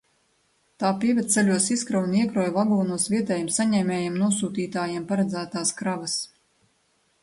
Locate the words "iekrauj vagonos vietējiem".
2.21-3.53